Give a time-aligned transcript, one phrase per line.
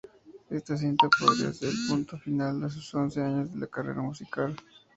[0.49, 4.55] Esta cinta pondría el punto final a sus once años de carrera musical.